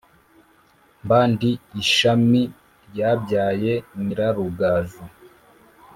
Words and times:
mba 1.03 1.19
ndi 1.31 1.51
ishami 1.81 2.41
ryabyaye 2.89 3.73
nyirarugaju. 4.01 5.03